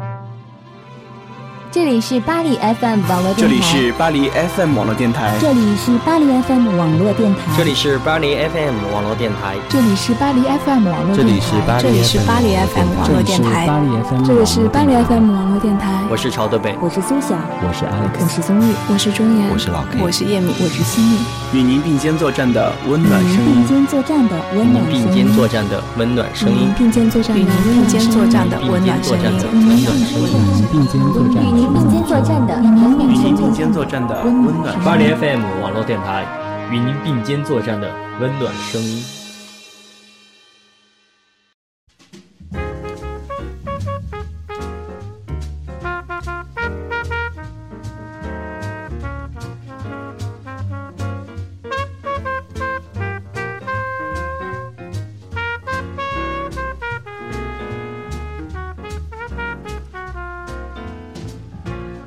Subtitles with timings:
[0.00, 0.49] Thank you.
[1.72, 3.38] 这里是巴黎 FM 网络电台。
[3.38, 5.38] 这里是巴黎 FM 网络电台。
[5.40, 7.54] 这里是巴黎 FM 网络电台。
[7.60, 9.56] 这里是巴黎 FM 网络电台。
[9.70, 11.78] 这里是巴黎 FM 网络电台。
[11.80, 13.68] 这里是巴黎 FM 网络电台。
[14.26, 15.86] 这里是巴黎 FM 网络电台。
[16.10, 21.18] 我是朝德北，我是苏晓，我是 Alex，我是宗玉，我是钟岩，我是老 K，我是叶敏，我是西米。
[21.52, 23.62] 与您并肩作战的温暖声音。
[23.62, 25.06] 并肩作战的温暖声音。
[25.06, 26.74] 并肩作战的温暖声音。
[26.76, 29.22] 并肩作战的并肩作战的温暖声音。
[29.54, 31.38] 与您并肩作战。
[31.59, 32.54] 与您并肩作战的。
[32.58, 36.24] 与您并肩作战的温暖，巴黎 FM 网络电台，
[36.70, 37.86] 与您并肩作战的
[38.18, 39.19] 温暖声音。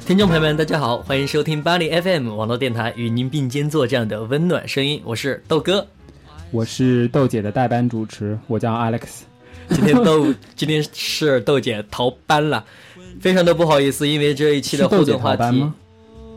[0.05, 5.01] 听众朋友们，大家好，欢迎收听巴黎 FM 网络电台，与您并肩作战的温暖声音。
[5.05, 5.87] 我是豆哥，
[6.51, 9.21] 我是豆姐的代班主持，我叫 Alex。
[9.69, 12.65] 今天豆 今天是豆姐逃班了，
[13.21, 15.65] 非常的不好意思，因为这一期的互动话题，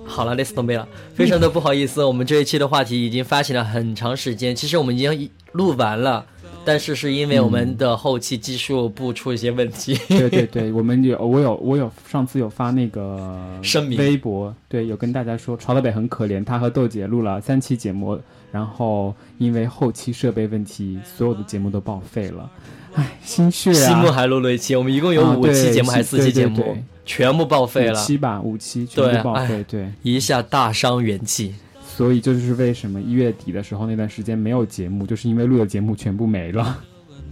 [0.05, 6.25] 好了，累死东北了，非常的不好意思，我们这一期的话题已经发行了很长时间，其实我们已经录完了。
[6.67, 9.97] 但是是因为我们的后期技术部出一些问题。
[10.09, 13.97] 对对对，我们有我有我有上次有发那个声明。
[13.97, 18.19] 微博，对，有跟大家说，朝德北很可怜，他和豆姐录了三期节目，
[18.51, 22.51] 然后因为后期设备问题，所有的节目都报废了，
[22.95, 23.75] 唉，心血啊！
[23.75, 31.55] 西木还录了一期，我们一共有五期节目还是四期节目，全部报废了，五期吧，五期全部报废，对，一下大伤元气。
[31.97, 36.79] 所以，这就是为什么一月底的时候那段时间没有节目，就是因为录的节目全部没了，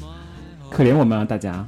[0.71, 1.67] 可怜我们啊，大家。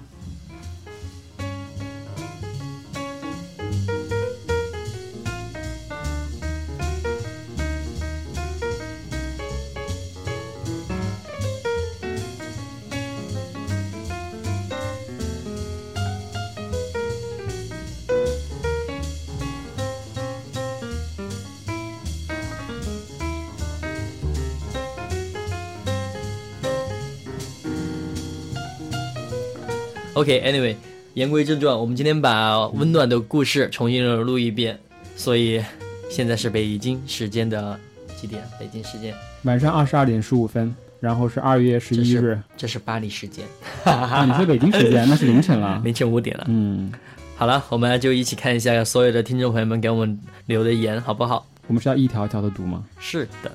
[30.17, 30.75] OK，Anyway，
[31.13, 34.79] 言归正传，我们今天把温暖的故事重新录一遍。
[35.15, 35.63] 所以
[36.11, 37.79] 现在是北京时间的
[38.19, 38.43] 几点？
[38.59, 40.75] 北京时间晚上二十二点十五分。
[41.01, 43.45] 然后是二月十一日，这是巴黎时间。
[43.85, 46.45] 你说北京时间，那是凌晨了， 凌晨五点了。
[46.49, 46.91] 嗯，
[47.37, 51.47] 好了，我们就一起看一下所有的听众朋友们给我们留的言，好不好？
[51.67, 52.83] 我们是要一条一条的读吗？
[52.99, 53.53] 是的。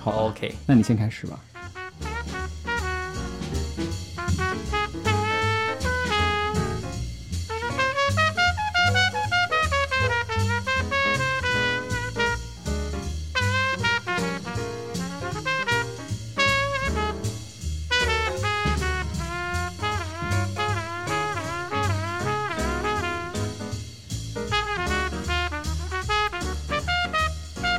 [0.00, 1.38] 好，OK，那你先开始吧。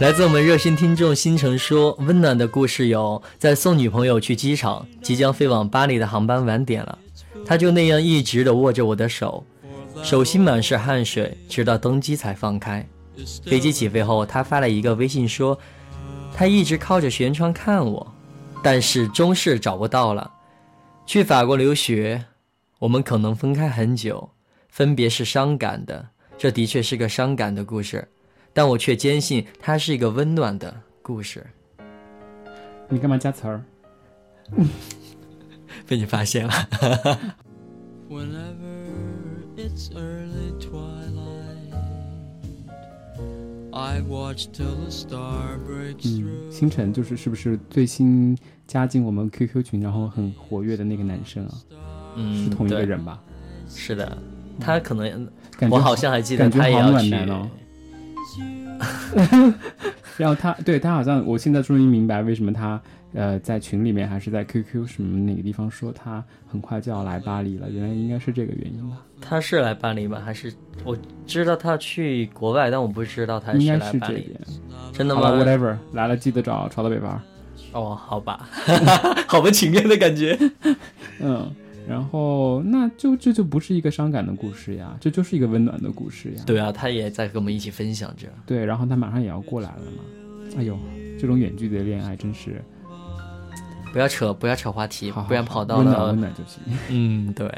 [0.02, 7.00] 来自我们热心听众星辰说，温暖的故事有在送女朋友去机场，即将飞往巴黎的航班晚点了，
[7.46, 9.46] 他就那样一直的握着我的手，
[10.04, 12.86] 手心满是汗水，直到登机才放开。
[13.46, 15.58] 飞机起飞后，他发了一个微信说，
[16.34, 18.14] 他一直靠着舷窗看我，
[18.62, 20.30] 但是终是找不到了。
[21.06, 22.26] 去法国留学，
[22.80, 24.32] 我们可能分开很久，
[24.68, 28.06] 分别是伤感的，这的确是个伤感的故事。
[28.56, 31.46] 但我却坚信它是一个温暖的故事。
[32.88, 33.62] 你干嘛加词儿？
[35.86, 36.54] 被你发现了。
[38.10, 38.32] 嗯，
[46.50, 51.52] 星辰就是是不是最新加进我们 QQ 群然后很活跃的那个男生啊？
[52.16, 53.22] 嗯，是同一个人吧？
[53.68, 54.18] 是的，
[54.62, 55.30] 他可能
[55.70, 57.14] 我好像还记得他也要去。
[60.18, 62.82] 然后他对他好像，我现在终于明白为什么他
[63.14, 68.98] 呃在群里面还是在 QQ 什么哪个地方说他很快就要来巴黎了，原来应该是这个原因吧？
[69.22, 70.22] 他是来巴黎吗？
[70.24, 70.54] 还是
[70.84, 70.98] 我
[71.28, 74.36] 知道他去国外，但我不知道他是来巴黎。
[74.94, 77.22] 真的吗？Whatever，来了记得找朝到北方。
[77.74, 78.48] 哦，好吧，
[79.28, 80.38] 好不情愿的感觉。
[81.20, 81.54] 嗯。
[81.88, 86.44] 然后，那就这就不是一个伤感的故事呀，这就是一个温暖的故事呀。
[86.46, 88.28] 对啊，他也在跟我们一起分享着。
[88.46, 90.04] 对，然后他马上也要过来了嘛。
[90.58, 90.78] 哎呦，
[91.20, 92.62] 这种远距离的恋爱真是……
[93.94, 96.62] 不要扯，不要扯话题，不然跑到了温暖温暖就行。
[96.90, 97.50] 嗯，对。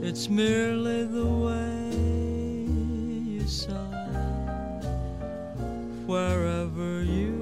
[0.00, 2.66] It's merely the way
[3.36, 3.74] you sigh.
[6.06, 7.37] Wherever you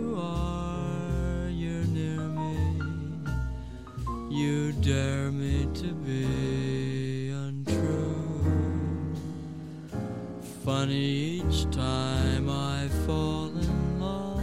[4.37, 8.45] You dare me to be untrue.
[10.63, 14.43] Funny each time I fall in love.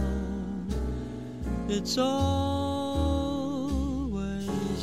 [1.68, 2.10] It's always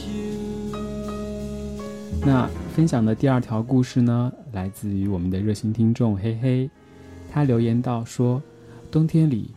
[0.08, 0.78] you.
[2.26, 6.70] 那分享的第二条故事呢，来自于我们的热心听众嘿嘿，
[7.30, 8.42] 他留言道说，
[8.90, 9.52] 冬天里，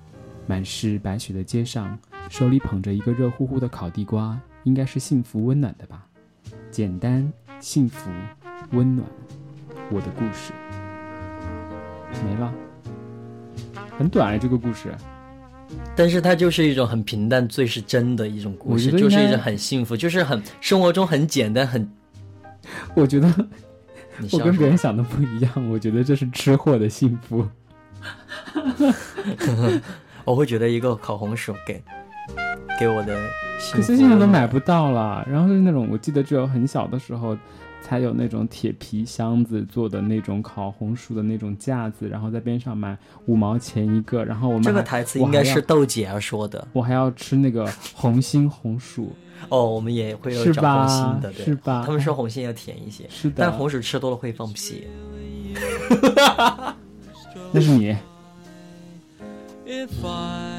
[0.49, 1.97] 满是白雪的街上，
[2.29, 6.06] 手里捧着一个热乎乎的烤地瓜，应该是幸福温暖的吧？
[6.70, 8.11] 简单、幸福、
[8.72, 9.06] 温暖，
[9.90, 10.52] 我的故事
[12.25, 12.52] 没了，
[13.96, 14.93] 很短啊，这个故事。
[15.96, 21.88] 但是它就是一种很平淡、最是真的一种故事，就是一种很幸福，就是很生活中很简单、很
[22.94, 23.28] 我觉得
[24.32, 27.46] 我跟别人想的不一样，我觉得这是吃货的幸福。
[30.25, 31.82] 我会觉得一个烤红薯给
[32.79, 33.17] 给我的
[33.73, 35.26] 可是现在都买不到了。
[35.31, 37.37] 然后是那种，我记得只有很小的时候
[37.82, 44.25] 才有那种铁皮箱子做的那种烤红薯的那种架子，然后在边上买五毛钱一个。
[44.25, 49.12] 然后我们这个台词应该是豆姐要说的我还要吃那个红心红薯，
[49.49, 54.87] 哦，我们也会有是找红吧心的，对是吧他们说红心要甜一些，是的但红薯吃多了会放屁。
[57.53, 57.97] 那是你。
[59.67, 60.54] If I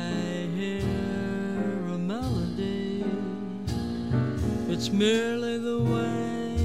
[4.74, 6.64] it's merely the way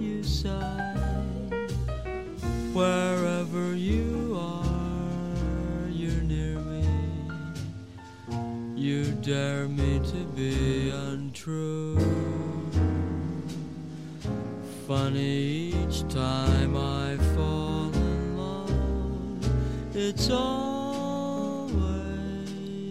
[0.00, 0.94] you sigh.
[2.72, 6.84] Wherever you are, you're near me.
[8.76, 11.98] You dare me to be untrue.
[14.86, 19.48] Funny each time I fall in love,
[19.94, 20.74] it's always.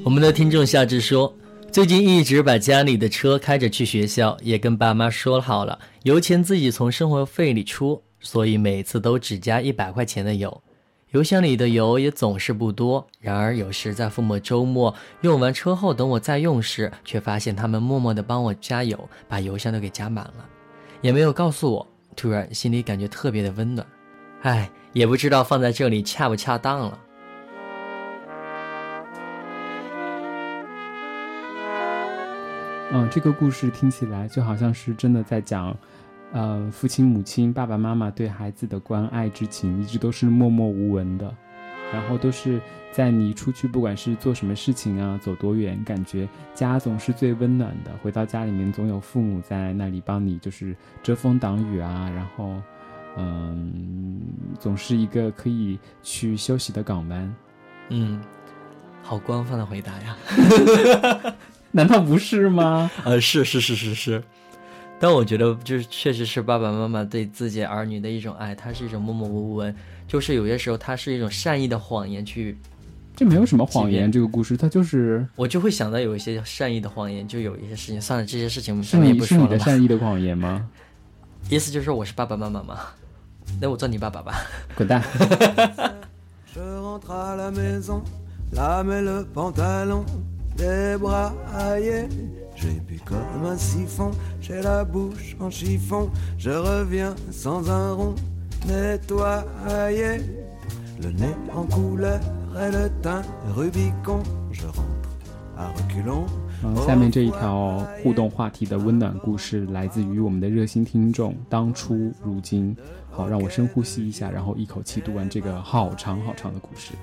[0.03, 1.33] 我们的听众夏至说，
[1.78, 10.60] 最近一直把家里的车开着去学校，也跟爸妈说好了，油钱自己从生活费里出，所以每次都只加一百块钱的油。
[11.12, 20.44] 油箱里的油也总是不多，然而有时在父母周末用完车后，等我再用时，却发现他们默默地帮我加油，把油箱都给加满了，
[21.00, 21.86] 也没有告诉我。
[22.16, 23.86] 突然心里感觉特别的温暖，
[24.42, 26.98] 唉，也不知道放在这里恰不恰当了。
[32.90, 35.76] 嗯，这个故事听起来就好像是真的在讲，
[36.32, 41.34] 呃，父亲、母亲、爸爸妈妈对孩子的关爱之情，一直都是默默无闻的，
[41.92, 42.58] 然后都是
[42.90, 47.90] 在你出去，不管是做什么事情啊，走多远，感觉家总是最温暖的。
[48.02, 52.54] 回到家里面，总有父母在那里帮你，就是遮风挡雨啊，然后，
[53.18, 54.18] 嗯，
[54.58, 57.34] 总是一个可以去休息的港湾。
[57.90, 58.18] 嗯，
[59.02, 60.16] 好官方的回答呀。
[61.70, 62.90] 难道不是吗？
[63.04, 64.22] 呃，是是是是是，
[64.98, 69.74] 但我觉得就是确实是爸爸妈妈对自己儿女的一种爱，它是一种默默无闻，
[70.06, 72.56] 就是有些时候它是一种善意的谎言去，
[73.14, 79.64] 这没有什么谎言，这个故事它就是我就会想到有一些善意的谎言，就有一些事情，算了，这些事情是咱们也你是你的不说了吧。
[79.64, 80.68] 善意的谎言吗？
[81.50, 82.78] 意思就是我是爸爸妈妈吗，
[83.60, 84.34] 那我做你爸爸吧。
[84.74, 85.02] 滚蛋！
[90.58, 92.08] Je rentre à la maison, la met le pantalon débraillé.
[92.56, 94.10] J'ai bu comme un siphon,
[94.40, 96.10] j'ai la bouche en chiffon.
[96.36, 98.14] Je reviens sans un rond
[98.66, 100.20] nettoyé.
[101.00, 102.18] Le nez en couleur
[102.56, 103.22] et le teint
[103.54, 104.20] rubicon.
[104.50, 105.08] Je rentre
[105.56, 106.26] à reculons.
[106.64, 112.76] 嗯，下面这一条互动话题的温暖故事来自于我们的热心听众当初如今。
[113.12, 116.94] 好，让我深呼吸一下，然后一口气读完这个好长好长的故事。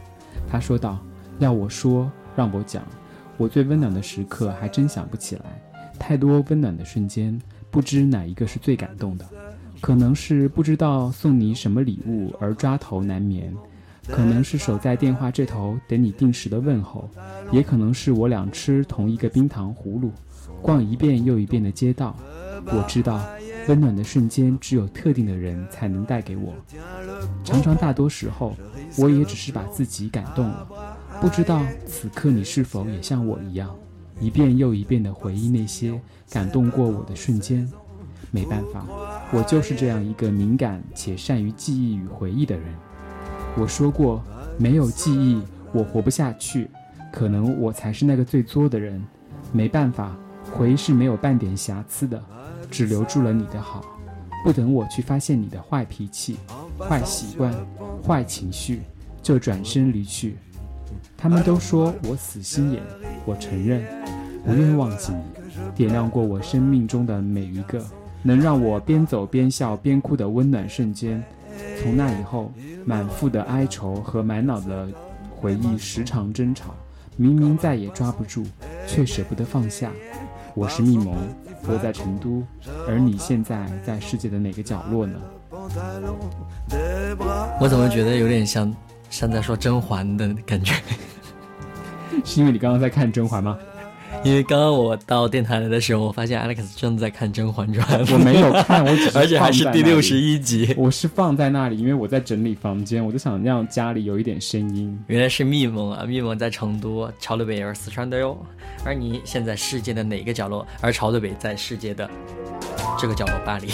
[0.51, 0.99] 他说道
[1.39, 2.83] ：“要我说，让我讲，
[3.37, 5.61] 我最温暖的时刻还真想不起来，
[5.99, 7.39] 太多温暖的瞬间，
[7.69, 9.25] 不知哪一个是最感动的。
[9.81, 13.53] 可能是不知道送你什么礼物而抓头难眠，
[14.07, 17.09] 可能是守在电话这头等你定时的问候，
[17.51, 20.11] 也可能是我俩吃同一个冰糖葫芦，
[20.61, 22.15] 逛一遍又一遍的街道。
[22.67, 23.21] 我知道，
[23.67, 26.55] 温暖的瞬间只有特定的人才能带给我。
[27.43, 28.55] 常常大多时候，
[28.97, 30.67] 我也只是把自己感动了。
[31.21, 33.73] 不知道此刻你是否也像我一样，
[34.19, 37.67] 一遍又一遍地回忆那些感动过我的瞬间。
[38.31, 38.85] 没办法，
[39.31, 42.65] 我就是这样一个敏感且善于记忆与回忆的人。
[43.57, 44.21] 我说过，
[44.57, 45.41] 没有记忆，
[45.71, 46.69] 我活不下去。
[47.13, 49.01] 可能我才是那个最作的人。
[49.53, 50.17] 没办法，
[50.51, 52.21] 回忆是没有半点瑕疵的，
[52.69, 53.85] 只留住了你的好。
[54.43, 56.37] 不等我去发现你的坏脾气、
[56.77, 57.53] 坏习惯、
[58.05, 58.81] 坏情绪，
[59.23, 60.35] 就转身离去。
[61.17, 62.81] 他们都说我死心眼，
[63.25, 63.83] 我承认，
[64.45, 65.23] 不愿忘记你，
[65.75, 67.83] 点亮过我生命中的每一个
[68.21, 71.23] 能让我边走边笑边哭的温暖瞬间。
[71.81, 72.51] 从那以后，
[72.85, 74.87] 满腹的哀愁和满脑的
[75.35, 76.75] 回忆时常争吵，
[77.15, 78.43] 明明再也抓不住，
[78.85, 79.91] 却舍不得放下。
[80.53, 81.15] 我是密蒙，
[81.67, 82.43] 我在成都，
[82.87, 85.19] 而你现在在世界的哪个角落呢？
[87.59, 88.73] 我怎么觉得有点像
[89.09, 90.73] 像在说甄嬛的感觉？
[92.23, 93.57] 是因为你刚刚在看甄嬛吗？
[94.23, 100.73] 因为刚刚我到电台来的时候，我发现 Alex 正在看《甄嬛传》，我没有看，我只是 而且还是第六十一集。
[100.77, 104.97] 我是放在那里，因为我在整理房间，我就想让家里有一点声音。
[105.07, 108.37] 原来是密蒙啊，密蒙在成都，朝的北是四川的哟。
[108.85, 110.65] 而你现在世界的哪个角落？
[110.81, 112.09] 而朝的北在世界的
[112.97, 113.69] 这个角落，巴黎。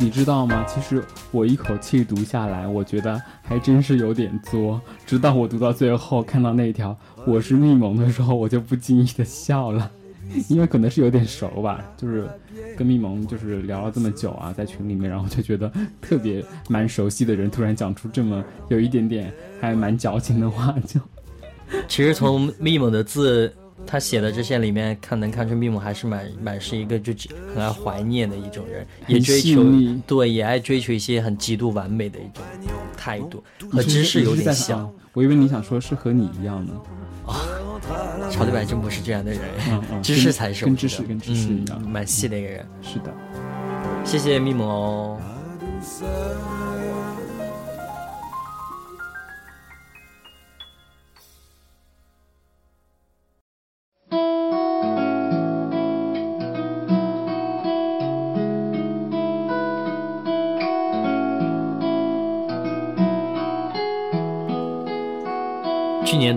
[0.00, 0.64] 你知道吗？
[0.68, 1.02] 其实
[1.32, 4.80] 我一口气读下来，我觉得还真是有点作。
[5.04, 9.90] 直到我读到最后，看到那条“我是密蒙”的时候，我就不经意的笑了，
[10.48, 12.28] 因为可能是有点熟吧，就是
[12.76, 21.00] 跟密蒙就是聊了这么久啊，在群里面，然后就觉得特别蛮熟悉的人，突然讲出这么有一点点还蛮矫情的话，就
[21.88, 23.52] 其实从密蒙的字。
[23.86, 27.12] 他写的这些里面，看能看出密姆还是蛮蛮是一个就
[27.54, 29.64] 很爱怀念的一种人，也追求
[30.06, 32.42] 对，也爱追求一些很极度完美的一种
[32.96, 34.90] 态度，和知识有点像。
[35.14, 36.72] 我以为你想说是和你一样呢。
[37.26, 37.40] 啊，
[38.30, 39.40] 曹对白真不是这样的人，
[40.02, 42.66] 知识才是跟知识跟知识一样，蛮细的一个人。
[42.82, 43.12] 是的，
[44.04, 45.20] 谢谢密姆哦。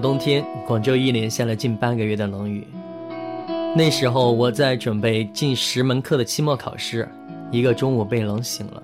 [0.01, 2.65] 冬天，广州一连下了近半个月的冷雨。
[3.75, 7.07] 那时候我在准备近十门课的期末考试，
[7.51, 8.83] 一个中午被冷醒了，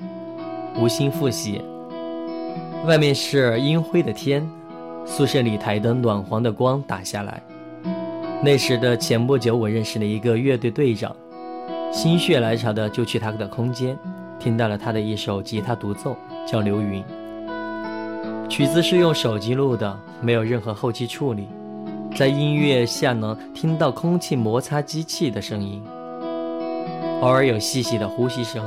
[0.79, 1.61] 无心复习。
[2.85, 4.47] 外面是阴灰的天，
[5.05, 7.41] 宿舍里台灯暖黄的光打下来。
[8.43, 11.13] 那时的前不久，我认识了一个乐队队长，
[11.91, 13.97] 心血来潮的就去他的空间，
[14.39, 17.01] 听到了他的一首吉他独奏，叫《流云》。
[18.49, 21.47] 曲子是用手机录的，没有任何后期处理，
[22.15, 25.83] 在音乐下能听到空气摩擦机器的声音，
[27.21, 28.63] 偶尔有细细的呼吸声。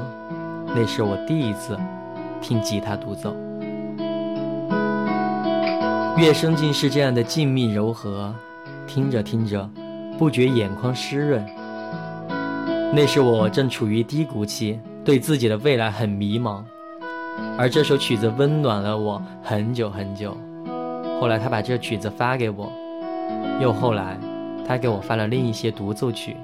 [0.67, 1.77] 那是我第一次
[2.41, 3.35] 听吉他独奏，
[6.17, 8.33] 乐声竟是这样的静谧柔和，
[8.87, 9.69] 听着听着，
[10.19, 11.45] 不觉眼眶湿润。
[12.95, 16.63] 那时我正处于低谷期，对自己的未来很迷茫。
[17.59, 20.37] 而这首曲子温暖了我很久很久。
[21.21, 22.73] 后来他把这曲子发给我，
[23.61, 24.19] 又后来
[24.67, 26.37] 他给我发了另一些独奏曲。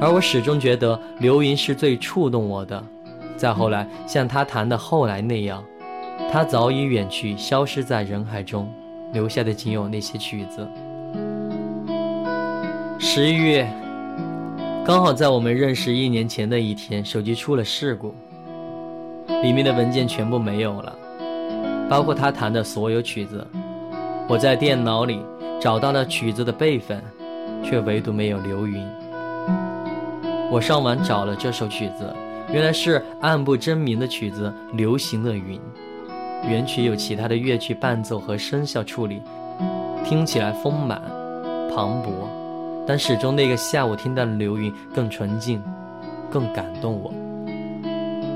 [0.00, 2.82] 而我始终觉得流云是最触动我的。
[3.36, 5.64] 再后来，像他弹的《后来》那样，
[6.30, 8.70] 他早已远去，消失在人海中，
[9.12, 10.68] 留下的仅有那些曲子。
[12.98, 13.68] 十一月，
[14.84, 18.14] 刚好在我们认识一年前的一天，手机出了事故。
[19.42, 20.94] 里面的文件全部没有了，
[21.88, 23.46] 包括他弹的所有曲子。
[24.28, 25.20] 我在电脑里
[25.60, 27.02] 找到了曲子的备份，
[27.64, 28.86] 却唯独没有流云。
[30.50, 32.14] 我上网找了这首曲子，
[32.52, 35.58] 原来是暗部真名的曲子《流行的云》，
[36.46, 39.22] 原曲有其他的乐曲伴奏和声效处理，
[40.04, 41.00] 听起来丰满
[41.74, 42.10] 磅礴，
[42.86, 45.62] 但始终那个下午听到的流云更纯净，
[46.30, 47.12] 更感动我。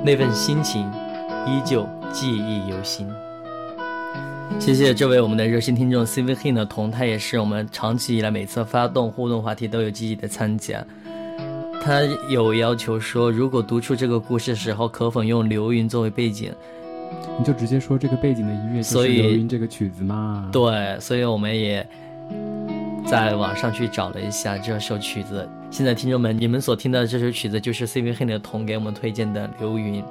[0.07, 0.89] 那份心情
[1.49, 3.09] 依旧记忆犹新。
[4.61, 10.87] 谢谢这位我们的热心听众 C V Hin 的童，他也是我们长期以来每次发动互动话题都有积极的参加。
[11.83, 16.53] 他有要求说，如果读出这个故事的时候，可否用流云作为背景？
[17.37, 20.49] 你就直接说这个背景的音乐就是流云这个曲子嘛。
[20.53, 21.85] 对，所以我们也
[23.07, 25.49] 在网上去找了一下这首曲子。
[25.71, 30.03] 现在，听众们，你们所听到的这首曲子就是 C V 黑的童给我们推荐的《流云》，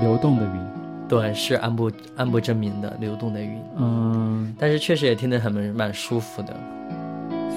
[0.00, 0.68] 流动的云，
[1.08, 3.60] 对，是暗部暗部证明的流动的云。
[3.76, 6.56] 嗯，但是确实也听得很蛮舒服的。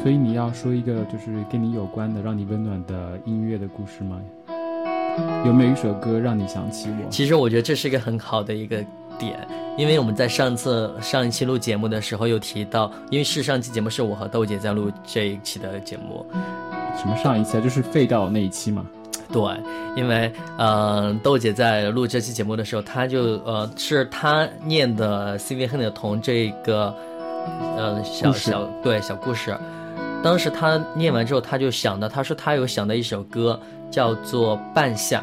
[0.01, 4.19] 所以你要说一个就是跟你有关的、让你温暖的音乐的故事吗？
[5.45, 7.09] 有没有一首歌让你想起我？
[7.11, 8.83] 其实我觉得这是一个很好的一个
[9.19, 16.25] 点，因为我们在上次上一期录节目的时候又提到，因为是上期节目是我和豆姐在录这一期的节目。
[16.97, 17.61] 什么上一期啊？
[17.61, 18.85] 就是废掉那一期嘛。
[19.31, 19.41] 对，
[19.95, 26.95] 因为呃，豆姐在录这期节目的时候，她就呃是她念的《CV 亨的童》这个
[27.75, 29.57] 呃小小对小故事。
[30.23, 35.19] 当时她念完之后，她就想到，她说她有想到一首歌叫做《半夏》，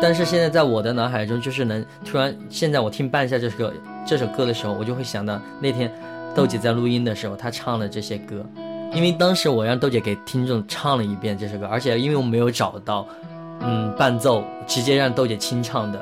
[0.00, 3.72] 但是现在在我的脑海中，就是能突然现在我听《半夏》这首歌
[4.06, 5.92] 这首歌的时候，我就会想到那天
[6.34, 8.44] 豆姐在录音的时候，她唱了这些歌。
[8.94, 13.06] 因为当时我让豆姐给听众唱了一遍这首歌，而且因为我没有找到，
[13.60, 15.98] 嗯，伴奏，直接让豆姐清唱的。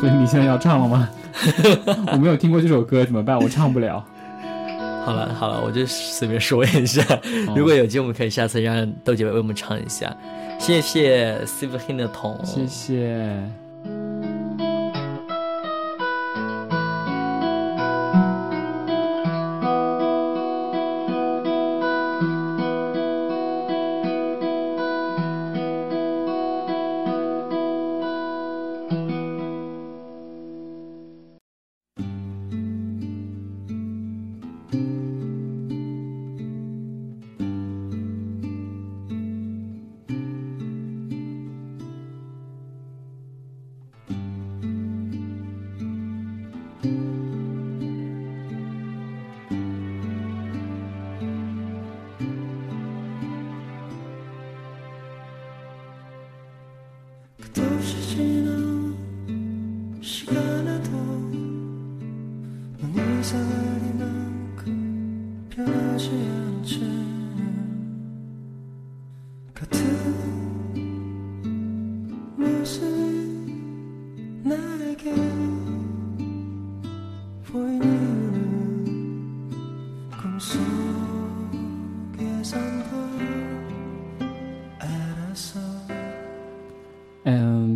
[0.00, 1.08] 所以你现在要唱了吗？
[2.12, 3.38] 我没有听过这首歌，怎么办？
[3.38, 4.04] 我唱不了。
[5.04, 7.02] 好了好了，我就随便说一下。
[7.56, 10.14] 如果有机会，我们可以下次让豆姐为我们唱一下。
[10.58, 13.61] 谢谢 s i v h i n 的桶，谢谢。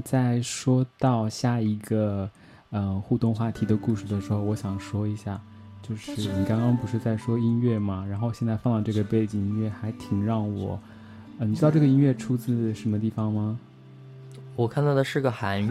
[0.04, 2.30] 在说到下一个，
[2.70, 5.40] 嗯，互动话题的故事的时候，我想说一下，
[5.82, 8.06] 就是你刚刚不是在说音乐吗？
[8.08, 10.78] 然后现在放到这个背景音乐，还挺让我，
[11.38, 13.58] 呃，你知道这个音乐出自什么地方吗？
[14.54, 15.70] 我看到的是个韩语。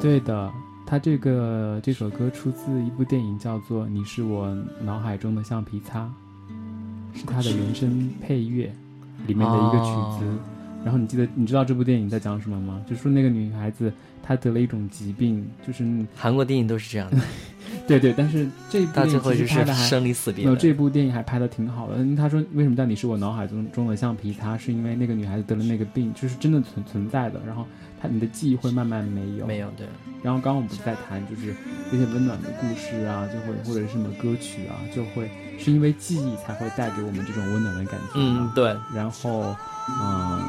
[0.00, 0.52] 对的，
[0.90, 6.10] 它这个这首歌出自一部电影，叫做《你是我脑海中的橡皮擦》，
[7.18, 8.72] 是他的原声配乐
[9.26, 10.24] 里面的一个曲子。
[10.82, 12.82] 然后你记得你知道这部电影在讲什么吗？
[12.88, 15.84] 就说那个女孩子她得了一种疾病，就是
[16.16, 17.18] 韩国电影都是这样的。
[17.86, 20.46] 对对，但是这部电影拍的生离死别。
[20.46, 21.98] 有这部电影还拍的挺好的。
[22.16, 24.56] 他说为什么叫你是我脑海中中的橡皮擦？
[24.56, 27.38] 是因为那个女孩子得了那个病，就是真的存存在的。
[27.46, 27.66] 然后
[28.00, 29.86] 她你的记忆会慢慢没有没有对。
[30.22, 31.54] 然后刚刚我们不是在谈就是
[31.90, 38.14] 那些温暖的故事啊，就会或者是什么歌曲啊，就会是因为记忆才会带给我们这种温暖的感觉。
[38.16, 38.76] 嗯，对。
[38.94, 39.56] 然后
[40.00, 40.42] 嗯。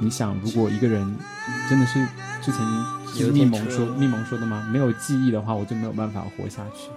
[0.00, 1.16] 你想，如果一个人
[1.70, 2.04] 真的是
[2.42, 2.60] 之前
[3.06, 4.68] 是密蒙说密蒙说的吗？
[4.72, 6.90] 没有记忆的话，我就没有办法活下去。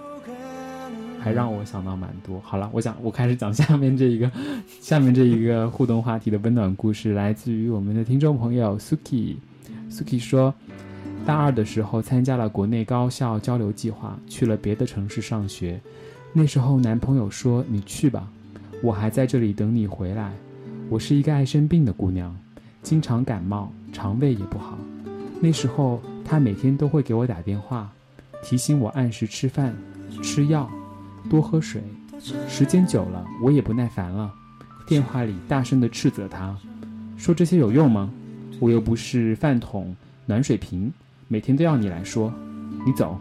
[1.20, 2.42] 还让我想到蛮多。
[2.44, 4.30] 好了，我讲，我开始讲下面这一个，
[4.82, 9.36] 下面这一个互动话题的温暖故事，来自于我们的听众朋友 Suki。
[9.90, 10.54] Suki 说，
[11.26, 15.80] 大二的时候参加了国内高校交流计划，去了别的城市上学。
[16.34, 18.28] 那时候男朋友说：“你去吧，
[18.84, 20.32] 我还在这里等你回来。”
[20.90, 22.36] 我是一个爱生病的姑娘。
[22.84, 24.78] 经常感冒，肠胃也不好。
[25.42, 27.92] 那时候他每天都会给我打电话，
[28.44, 29.76] 提醒我按时吃饭、
[30.24, 30.70] 吃药、
[31.30, 31.82] 多喝水。
[32.48, 34.34] 时间久了，我也不耐烦了，
[34.88, 36.56] 电话里大声地斥责他，
[37.18, 38.10] 说这些有用吗？
[38.60, 40.92] 我又不是饭桶、暖水瓶，
[41.28, 42.34] 每天都要你来说。
[42.86, 43.18] 你走。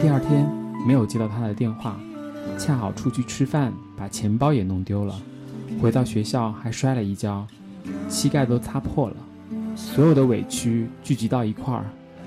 [0.00, 0.46] 第二天
[0.86, 1.98] 没有接到他的电话，
[2.58, 5.14] 恰好出去吃饭，把钱包也弄丢了，
[5.80, 7.46] 回到学校还摔了一跤。
[8.08, 9.16] 膝盖都擦破了，
[9.74, 11.84] 所有的委屈聚集到一块儿，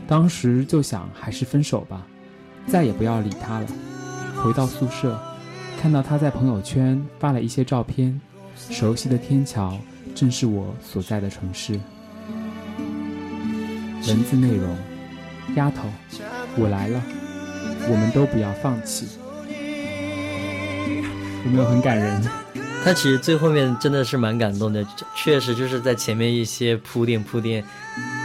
[0.08, 2.06] 当时就想还是分手吧，
[2.67, 3.67] 再也不要理他了。
[4.36, 5.17] 回到宿舍，
[5.80, 8.19] 看到他在朋友圈发了一些照片，
[8.56, 9.78] 熟悉的天桥
[10.15, 11.80] 正是我所在的城市。
[14.08, 14.75] 文字内容：
[15.56, 15.89] 丫头，
[16.56, 17.01] 我来了，
[17.89, 19.08] 我们都不要放弃。
[21.45, 22.23] 有没有很感人？
[22.84, 27.63] 他其实最后面真的是蛮感动的，确实就是在前面一些铺垫铺垫，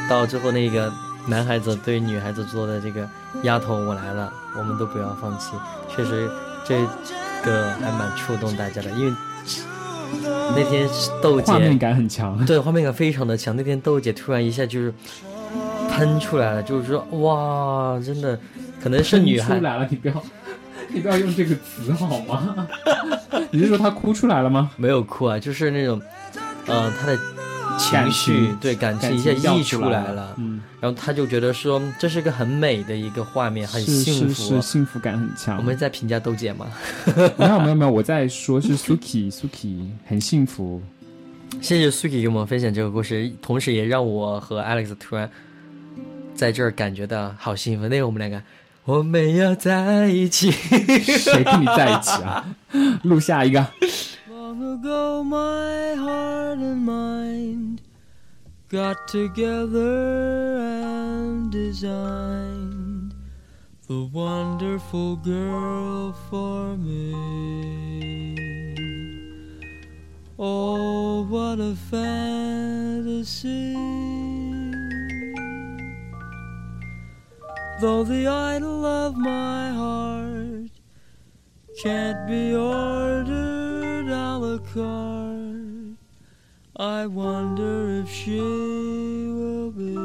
[0.09, 0.93] 到最后那个
[1.27, 3.09] 男孩子对女孩子做的这个
[3.43, 5.53] 丫头我来了，我们都不要放弃，
[5.95, 6.31] 确实
[6.65, 6.79] 这
[7.43, 9.13] 个还蛮触动大家的，因为
[10.57, 10.89] 那天
[11.23, 13.57] 豆姐画面感很强，对画面感非常的强。
[13.57, 14.93] 那天豆姐突然一下就是
[15.91, 18.39] 喷出来了，就是说哇，真的
[18.83, 20.15] 可能是女孩出来了，你不要。
[20.93, 22.67] 你不要用这个词好吗？
[23.53, 24.73] 你是说她哭出来了吗？
[24.77, 26.03] 没有哭啊，就是那种，
[26.67, 27.17] 呃，她的
[27.81, 30.35] 情绪，对感情一下溢出来了。
[30.37, 35.57] 嗯，然后他就觉得说这是个很美的一个画面，很幸福，是幸福感很强。
[35.57, 36.67] 我们在评价豆姐吗？
[37.37, 40.83] 没有没有没有，我在说是 Suki Suki 很幸福。
[41.61, 45.29] 谢谢 Suki 给我们分享这个故事，同时也让我和 Alex 突然
[46.35, 47.89] 在这儿感觉到好幸福。
[47.89, 48.41] 那个我们两个。
[48.87, 50.51] 我们要在一起。
[50.51, 52.45] 谁跟你在一起啊？
[53.05, 53.65] 录下一个。
[54.51, 57.83] Long ago my heart and mind
[58.69, 63.15] got together and designed
[63.87, 67.15] the wonderful girl for me.
[70.37, 73.75] Oh, what a fantasy.
[77.81, 80.73] Though the idol of my heart
[81.81, 83.50] can't be ordered
[84.55, 85.97] a carte,
[86.77, 88.41] I wonder if she
[89.39, 89.97] will be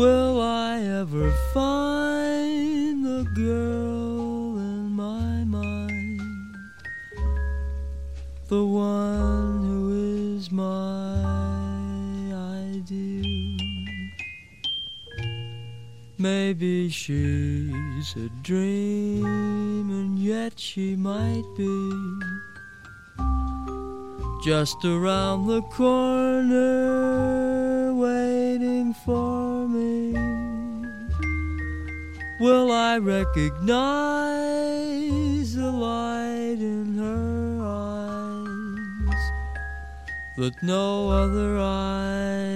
[0.00, 6.20] Will I ever find the girl in my mind?
[8.48, 9.23] the one
[16.54, 21.90] Maybe she's a dream, and yet she might be
[24.44, 26.62] just around the corner
[27.92, 30.12] waiting for me.
[32.38, 33.66] Will I recognize
[35.56, 36.93] the light in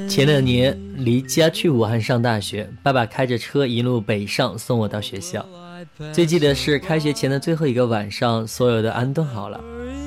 [0.08, 5.46] 前两年离家去武汉上大学，爸爸开着车一路北上送我到学校。
[6.12, 9.60] 最记得是开学前的最后一个晚上，所有的安顿好了，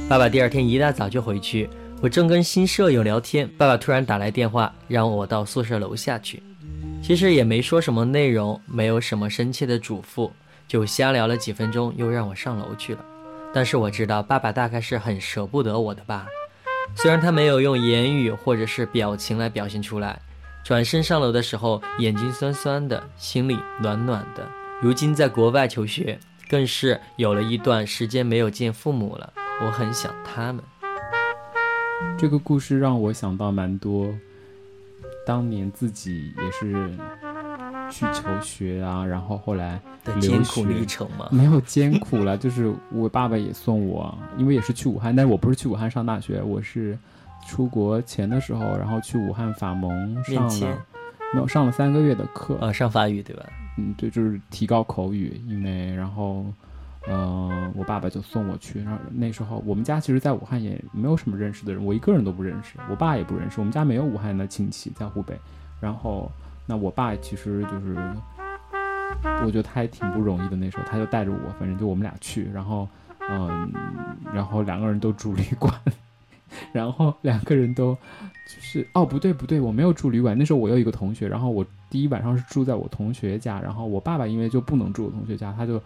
[0.09, 1.69] 爸爸第二天一大早就回去。
[2.01, 6.43] 我正跟新舍友聊天，爸爸突然打来电话，让我到宿舍楼下去。
[7.01, 10.29] 其实也没说什么内容，没有什么深切的嘱咐，
[10.67, 13.05] 就瞎聊了几分钟，又让我上楼去了。
[13.53, 16.27] 但是我知道，爸爸大概是很舍不得我的吧。
[16.95, 20.19] 虽然他没有用言语或者是表情来表现出来，
[20.63, 24.47] 转身上楼的时候，眼睛酸酸的，心里暖暖的。
[24.79, 30.63] 如今在国外求学，更是有了一段时间没有见父母了，我很想他们。
[32.17, 34.13] 这个故事让我想到蛮多，
[35.25, 36.91] 当年自己也是。
[37.91, 46.97] 去求 学啊，然后后来的艰苦历程嘛，没有艰苦了，就是我爸爸也送我，因为也是去武汉，但是我不是去武汉上大学，我是
[47.45, 49.91] 出国前的时候，然后去武汉法蒙
[50.23, 50.77] 上了，
[51.33, 53.43] 没有上了三个月的课呃，上法语对吧？
[53.77, 56.45] 嗯，对，就是提高口语，因为然后，
[57.07, 65.37] 嗯，我爸爸就送我去，然后那时候我们家其实，在武汉也没有什么认识的人，我一个人都不认识，我爸也不认识，我们家没有武汉的亲戚在湖北，
[65.79, 66.31] 然后。
[66.71, 67.97] 那我爸其实就是，
[69.43, 70.55] 我觉得他也挺不容易的。
[70.55, 72.87] 那时候他就带着我，反正就我们俩去，然后，
[73.29, 73.69] 嗯，
[74.33, 75.73] 然后两个人都住旅馆，
[76.71, 80.37] 然后两个人都就是，哦，不对不对，我没有住旅馆。
[80.37, 85.81] 那时候我有一个同学，然后我第一晚上是住在我同学家，然后我爸爸因为就不能住我同学家，他就。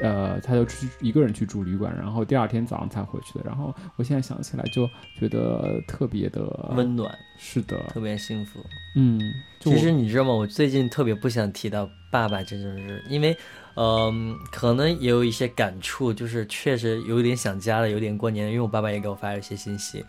[0.00, 3.44] 呃，他就去一个人去住旅馆，然后第二天早上才回去的。
[3.44, 6.42] 然后我现在想起来就觉得特别的
[6.76, 8.60] 温暖，是的，特别幸福。
[8.94, 9.20] 嗯，
[9.60, 10.32] 其实你知道吗？
[10.32, 13.36] 我最近特别不想提到爸爸这件事，因为，
[13.74, 18.46] 嗯，可能也有一些感触，就是确实有点想家了，有点过年。
[18.48, 20.04] 因为我爸爸也给我发了一些信息。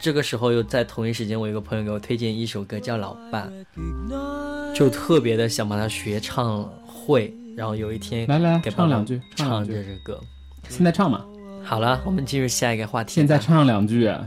[0.00, 3.50] 这个时候又在同一时间，我有个朋友给我推荐一首歌叫《老爸》，
[4.74, 7.34] 就特别的想把它学唱会。
[7.56, 10.20] 然后有一天，来来唱两句，唱这首歌。
[10.68, 11.24] 现在唱嘛。
[11.64, 13.12] 好了，我们进入下一个话题。
[13.14, 14.26] 现在唱两句，哎，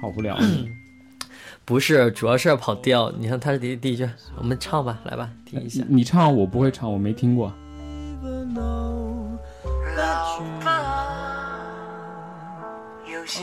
[0.00, 0.36] 好无聊。
[1.66, 3.12] 不是，主要是要跑调。
[3.18, 5.84] 你看他是第第一句，我们唱吧，来吧，听一下。
[5.88, 7.52] 你唱，我不会唱，我没听过。
[9.96, 11.58] 老爸，
[13.12, 13.42] 有些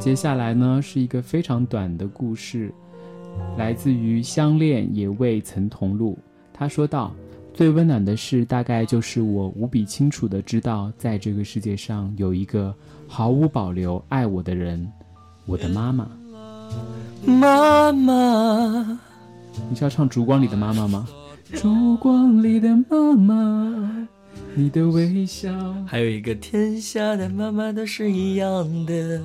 [0.00, 2.72] 接下来呢是一个非常短的故事，
[3.58, 6.18] 来自于相恋也未曾同路。
[6.54, 7.14] 他说道
[7.52, 12.74] ：“最温暖的事，大概就是我无比清楚的知道，在这个世界上有一个
[13.06, 14.90] 毫无保留爱我的人，
[15.44, 16.10] 我的妈妈。
[17.26, 18.98] 妈妈，
[19.68, 21.06] 你是要唱《烛光里的妈妈》吗？
[21.52, 24.08] 烛光里的妈妈。”
[24.56, 25.52] 你的微笑，
[25.86, 29.20] 还有一个天下的妈妈都是一样的。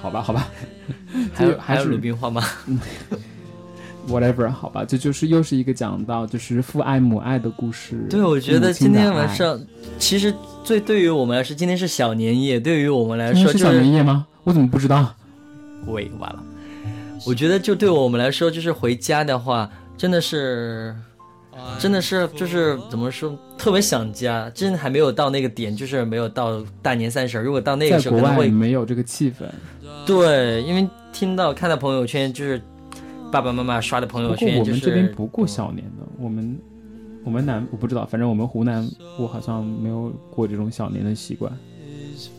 [0.00, 0.48] 好吧，好吧，
[1.34, 2.42] 还有还有鲁冰花吗？
[4.08, 8.06] Whatever，好吧，这就是又是一个讲到就是父爱母爱的故事。
[8.10, 9.58] 对，我觉得今天晚上
[9.98, 14.26] 其实最对于我们来说，今天是小年夜，对于我们来说是小年夜吗？
[14.44, 15.14] 我怎么不知道？
[15.88, 16.42] 喂，完了。
[17.26, 20.94] 我觉得就对我们来说，就是回家的话，真的是。
[21.78, 24.50] 真的是就是怎么说，特别想家。
[24.54, 27.38] 真的还没有到那个点，就是没有到大年三十。
[27.38, 29.44] 如果到那个时候，可能会没有这个气氛。
[30.06, 32.60] 对，因为听到看到朋友圈，就是
[33.32, 34.58] 爸爸妈妈刷的朋友圈。
[34.58, 36.58] 我们这边不过小年的，我们
[37.24, 38.88] 我们南我不知道，反正我们湖南
[39.18, 41.52] 我好像没有过这种小年的习惯。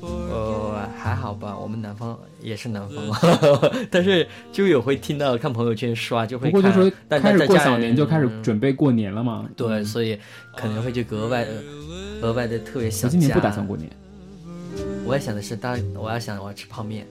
[0.02, 3.04] 呃，还好吧，我们南方也是南方，
[3.92, 9.48] 但是就有会听到看朋友圈刷，就会不过就说开始过小年就开始准备过年了嘛。
[9.56, 10.18] 对，所以
[10.56, 11.52] 可能会就格外的、
[12.22, 13.18] 额外的特别想家。
[13.18, 13.90] 今年不打算过年，
[15.06, 17.06] 我也想的是，大我要想我要吃泡面，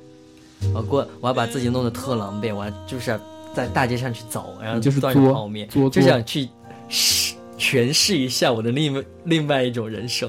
[0.75, 3.19] 我过我要把自己弄得特狼狈，我要就是
[3.55, 6.49] 在大街上去走，然后就是端着泡面，就想去
[6.89, 10.29] 试诠释一下我的另外另外一种人生。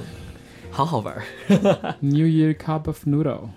[0.76, 1.24] 好好玩儿。
[2.02, 3.48] New Year cup of noodle。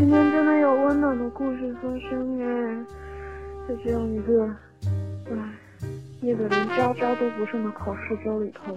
[0.00, 2.84] 今天真的有温暖的故事发生哎，
[3.68, 4.48] 在这样一个，
[5.30, 5.36] 唉，
[6.24, 8.74] 念的连渣渣都不剩的考试周里头。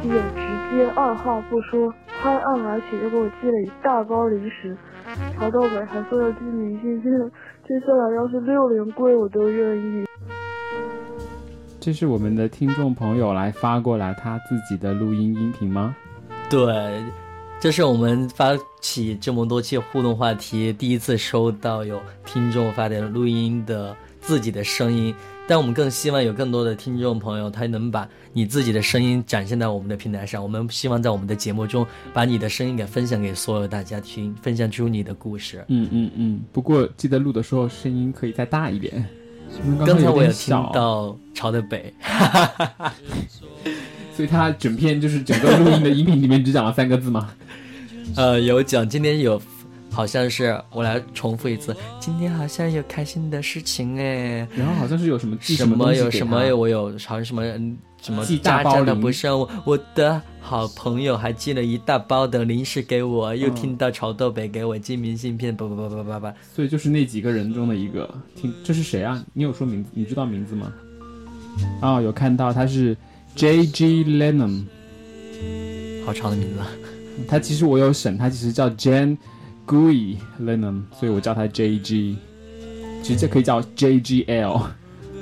[0.00, 4.76] 基友直接二话不说，拍案而起，就给我寄了一大包零食。
[5.36, 7.12] 曹道北还说要寄明信片，
[7.66, 10.04] 接下来要是六连跪我都愿意。
[11.80, 15.96] 这是我们的听众朋友来发过来他自己的录音音频吗？
[16.48, 17.02] 对，
[17.58, 25.12] 这是我们发起这么多期互动话题第一次收到有听众发的录音的自己的声音。
[25.48, 30.42] 但我们更希望有更多的听众朋友，他能把你自己的声音展现在我们的平台上。
[30.42, 35.62] 我们希望在我们的节目中，把你的声音给分享给所有大家听，分享出你的故事。
[35.68, 36.40] 嗯嗯嗯。
[36.52, 39.04] 不过记得录的时候声音可以再大一点。
[39.84, 41.92] 刚才我也听到朝的北，
[44.16, 47.30] 所以他整篇就是整个录音的音频里面只讲了三个字吗？
[48.16, 49.42] 呃，有讲，今天有。
[49.92, 57.44] 好像是我来重复一次，今天好像有开心的事情哎，然后好像是有什么什么有什么我有好像什么
[58.00, 69.22] 什么大包的不是，我我的好朋友还寄了一大包的零食给我，又听到潮豆北给我寄明信片，叭叭叭叭叭叭，所以就是那几个人中的一个，听这是谁啊？
[69.34, 69.90] 你有说名字？
[69.92, 70.72] 你知道名字吗？
[71.82, 72.96] 哦，有看到他是
[73.36, 74.64] J G Lennon，
[76.06, 76.60] 好长的名字，
[77.28, 79.18] 他其实我有审，他其实叫 Jan。
[79.66, 82.16] Gui Lennon，所以我叫他 JG，
[83.02, 84.60] 直接可以叫 JGL，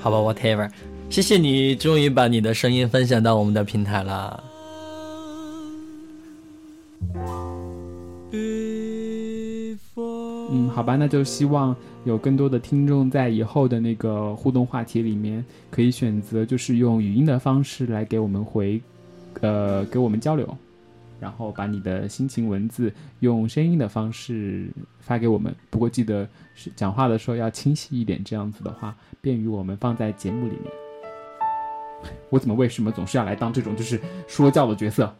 [0.00, 0.70] 好吧，Whatever，
[1.08, 4.44] 谢谢你，终于把你的声音分享到我们的平台了。
[8.32, 9.78] 嗯，
[10.74, 18.80] 好吧，那就希望有更多的听众在以后的那个互动话题里面，可以选择就是用语音的方式来给我们回，
[19.40, 20.56] 呃，给我们交流。
[21.20, 30.72] 然后把你的心情文字用声音的方式发给我们，不过记得是讲话的时候要清晰一点，这样子的话便于我们放在节目里面。
[32.30, 35.14] 我怎么为什么总是要来当这种就是说教的角色？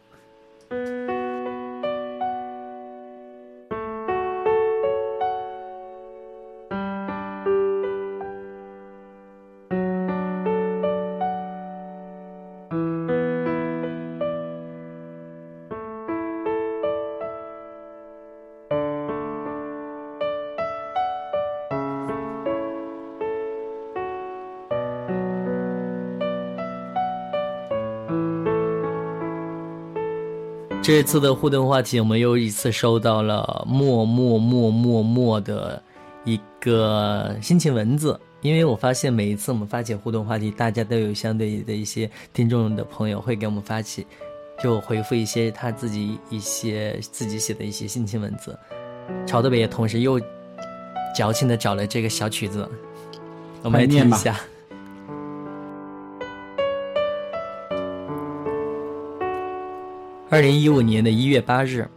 [30.90, 35.80] 这次的互动话题，我们又一次收到了默默默默默的
[36.24, 38.18] 一个心情文字。
[38.40, 44.04] 因为我发现每一次我们发起互动话题，大家都有相对的一些听众的朋友会给我们发起，
[44.60, 48.58] 就回复一些他自己一些自己写的一些心情文字。
[49.24, 50.20] 朝德北也同时又
[51.14, 52.68] 矫情的找了这个小曲子，
[53.62, 54.40] 我们来听一下。
[60.32, 61.88] 二零一五年的一月八日，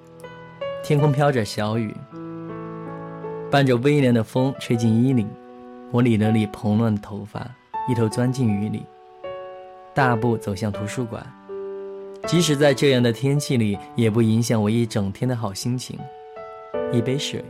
[0.83, 1.95] 天空飘着小雨，
[3.51, 5.29] 伴着微凉的风吹进衣领，
[5.91, 7.47] 我理了理蓬乱的头发，
[7.87, 8.87] 一头钻进雨里，
[9.93, 11.23] 大步走向图书馆。
[12.25, 15.99] 即使在这样的天气里，也不影响我一整天的好心情。
[16.91, 17.45] 一杯水，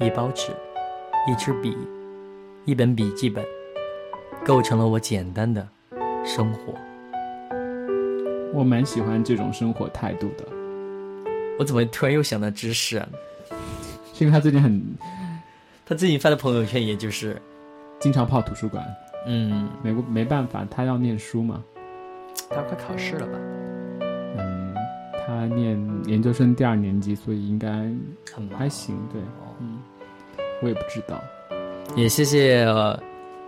[0.00, 0.50] 一包纸，
[1.30, 1.78] 一支笔，
[2.64, 3.44] 一本笔记本，
[4.44, 5.68] 构成了我简单的
[6.24, 6.74] 生活。
[8.52, 10.44] 我蛮喜欢这种生活态度的。
[11.58, 13.08] 我怎么突然又想到知识啊？
[14.14, 14.82] 是因为他最近很，
[15.86, 17.40] 他最近发的朋友圈，也就是
[17.98, 18.84] 经常泡图书馆。
[19.26, 21.62] 嗯，没没办法，他要念书嘛。
[22.48, 23.38] 他快考试了吧？
[24.38, 24.74] 嗯，
[25.26, 27.68] 他念研究生第二年级，所以应该
[28.56, 28.96] 还行。
[29.12, 29.20] 对，
[29.60, 29.78] 嗯，
[30.62, 31.22] 我也不知道。
[31.94, 32.64] 也谢谢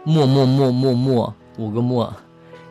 [0.05, 2.15] 默默默默默五个默。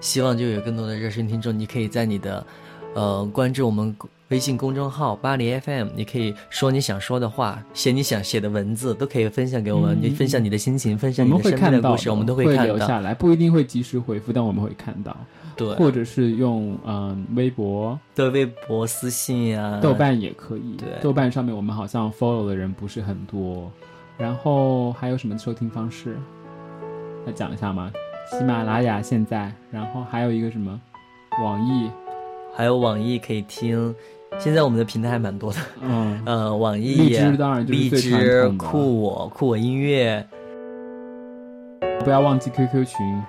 [0.01, 2.45] 希望就有更多的热心听众，你可以在你的，
[2.93, 3.95] 呃，关注我们
[4.29, 9.97] 微信公众号巴黎 FM，你可以说你想说的话，写你想写的文字，都可以分享给我们。
[10.01, 12.75] 你分享你的心情，分享你的身边的故事，我们都会看到。
[12.75, 15.15] 留下来，不一定会及时回复，但我们会看到。
[15.55, 20.77] 对，或者是用嗯微博，对，微博私信呀，豆瓣也可以。
[20.77, 23.69] 对，豆瓣上面我们好像 follow 的人不是很多。
[24.17, 26.17] 然后还有什么收听方式？
[27.25, 27.91] 来讲一下吗？
[28.31, 30.79] 喜马拉雅现在，然后还有一个什么，
[31.43, 31.91] 网易，
[32.55, 33.93] 还有网易可以听。
[34.39, 40.25] 现在我们的平台还蛮多的，嗯 呃，网易、荔枝当然荔枝、酷我、酷我音乐。
[42.05, 43.21] 不要忘记 QQ 群，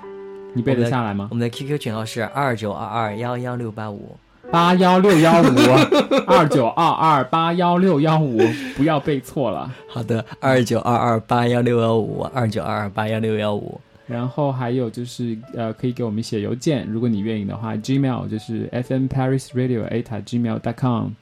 [0.54, 1.26] 你背得下来吗？
[1.32, 4.16] 我们的 QQ 群号是二九二二幺幺六八五
[4.52, 5.46] 八幺六幺五
[6.28, 8.38] 二九二二八幺六幺五，
[8.76, 9.68] 不要背错了。
[9.88, 13.80] 好的，二九二二八幺六幺五二九二二八幺六幺五。
[14.06, 21.12] 然后还有就是，呃，可以给我们写邮件，如果你愿意的话，Gmail 就是 FM Paris Radio at gmail dot com。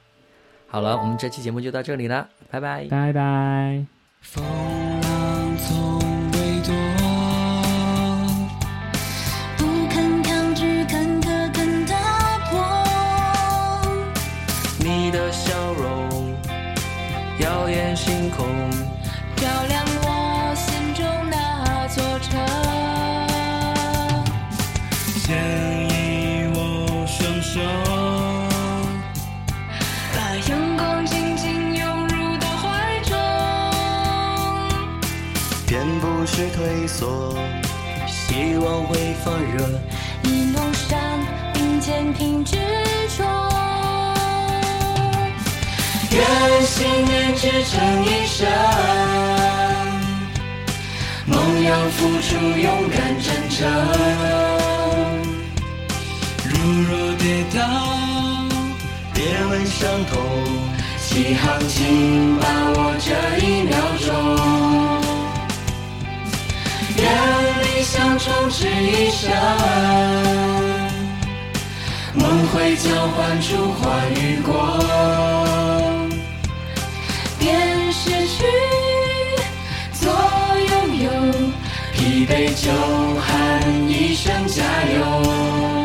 [0.67, 3.85] 好了，我们这期节目就到这里了，拜拜，拜拜。
[14.83, 16.33] 你的笑容
[17.39, 18.47] 耀眼星空，
[19.35, 19.80] 照亮
[30.77, 33.15] 光紧紧拥入到怀中。
[35.67, 37.35] 便不是退缩，
[38.07, 39.67] 希望会发热。
[40.23, 40.99] 一路上
[41.53, 42.57] 并肩挺执
[43.17, 43.23] 着，
[46.11, 48.47] 愿信念支撑一生，
[51.25, 53.59] 梦要付出勇敢真诚。
[56.43, 56.51] 如
[56.83, 57.59] 若跌倒，
[59.23, 60.19] 别问伤痛，
[60.97, 63.13] 起航请把握这
[63.45, 64.09] 一秒钟。
[66.97, 67.05] 愿
[67.61, 69.31] 理想充斥一生，
[72.15, 74.49] 梦会交换出花与光。
[77.37, 77.53] 别
[77.91, 78.43] 失去，
[79.93, 80.11] 做
[80.67, 81.11] 拥有，
[81.93, 82.71] 疲惫就
[83.19, 84.63] 喊一声加
[84.95, 85.80] 油。